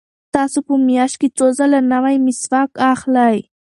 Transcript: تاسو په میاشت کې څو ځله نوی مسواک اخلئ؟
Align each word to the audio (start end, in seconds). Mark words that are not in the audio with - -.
تاسو 0.35 0.59
په 0.67 0.73
میاشت 0.87 1.15
کې 1.21 1.27
څو 1.37 1.45
ځله 1.57 1.79
نوی 1.93 2.15
مسواک 2.25 2.71
اخلئ؟ 2.93 3.37